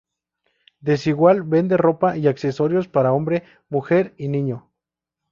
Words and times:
Desigual 0.79 1.43
vende 1.43 1.77
ropa 1.77 2.17
y 2.17 2.25
accesorios 2.25 2.87
para 2.87 3.13
hombre, 3.13 3.43
mujer 3.69 4.15
y 4.17 4.29
niño. 4.29 4.67